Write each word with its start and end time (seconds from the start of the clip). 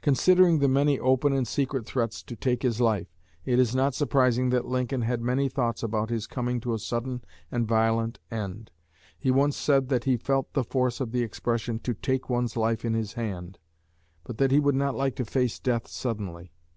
Considering 0.00 0.58
the 0.58 0.66
many 0.66 0.98
open 0.98 1.32
and 1.32 1.46
secret 1.46 1.86
threats 1.86 2.20
to 2.20 2.34
take 2.34 2.64
his 2.64 2.80
life, 2.80 3.06
it 3.44 3.60
is 3.60 3.76
not 3.76 3.94
surprising 3.94 4.50
that 4.50 4.66
Lincoln 4.66 5.02
had 5.02 5.20
many 5.22 5.48
thoughts 5.48 5.84
about 5.84 6.10
his 6.10 6.26
coming 6.26 6.58
to 6.62 6.74
a 6.74 6.80
sudden 6.80 7.22
and 7.48 7.68
violent 7.68 8.18
end. 8.28 8.72
He 9.16 9.30
once 9.30 9.56
said 9.56 9.88
that 9.88 10.02
he 10.02 10.16
felt 10.16 10.52
the 10.54 10.64
force 10.64 10.98
of 10.98 11.12
the 11.12 11.22
expression, 11.22 11.78
'To 11.78 11.94
take 11.94 12.28
one's 12.28 12.56
life 12.56 12.84
in 12.84 12.94
his 12.94 13.12
hand'; 13.12 13.60
but 14.24 14.38
that 14.38 14.50
he 14.50 14.58
would 14.58 14.74
not 14.74 14.96
like 14.96 15.14
to 15.14 15.24
face 15.24 15.60
death 15.60 15.86
suddenly. 15.86 16.50